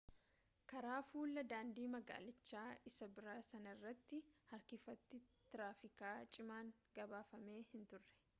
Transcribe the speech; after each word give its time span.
karaa 0.71 1.01
fulla'aa 1.09 1.43
daandii 1.51 1.83
magaalichaa 1.95 2.63
isa 2.93 3.09
biraa 3.19 3.37
sanarratti 3.49 4.23
harkifati 4.53 5.21
tiraafikaa 5.51 6.17
cimaan 6.39 6.75
gabaafame 6.99 7.63
hinturre 7.75 8.11